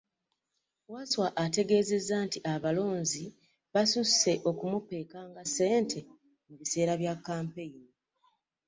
Wasswa 0.93 1.27
ategeezezza 1.43 2.15
nti 2.25 2.37
abalonzi 2.53 3.25
basusse 3.73 4.33
okumupeekanga 4.49 5.39
ensimbi 5.43 5.99
mu 6.47 6.53
biseera 6.59 6.93
bya 7.01 7.13
kkampeyini 7.17 7.85